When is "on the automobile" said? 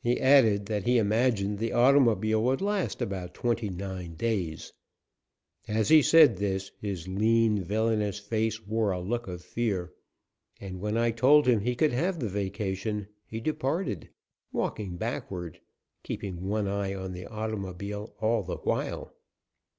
16.94-18.14